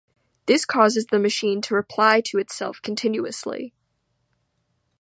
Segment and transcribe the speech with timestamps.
[0.47, 3.75] This causes the machine to reply to itself continuously.